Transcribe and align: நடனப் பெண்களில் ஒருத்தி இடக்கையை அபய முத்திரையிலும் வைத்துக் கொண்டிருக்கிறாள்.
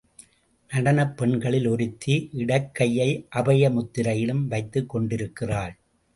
நடனப் 0.69 1.17
பெண்களில் 1.17 1.67
ஒருத்தி 1.67 2.29
இடக்கையை 2.33 3.25
அபய 3.29 3.69
முத்திரையிலும் 3.69 4.47
வைத்துக் 4.47 4.89
கொண்டிருக்கிறாள். 4.89 5.77